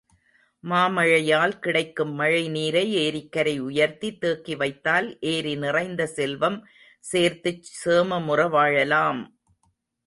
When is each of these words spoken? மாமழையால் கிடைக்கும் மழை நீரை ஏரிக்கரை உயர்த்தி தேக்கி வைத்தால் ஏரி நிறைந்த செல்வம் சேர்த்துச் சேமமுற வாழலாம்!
மாமழையால் 0.63 1.53
கிடைக்கும் 1.59 2.13
மழை 2.13 2.41
நீரை 2.49 2.83
ஏரிக்கரை 3.03 3.55
உயர்த்தி 3.59 4.09
தேக்கி 4.17 4.55
வைத்தால் 4.55 5.09
ஏரி 5.33 5.53
நிறைந்த 5.57 6.07
செல்வம் 6.17 6.59
சேர்த்துச் 7.03 7.69
சேமமுற 7.75 8.49
வாழலாம்! 8.49 9.21